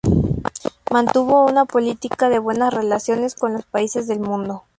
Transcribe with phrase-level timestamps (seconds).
[0.89, 4.63] Mantuvo una política de buenas relaciones con los países del mundo.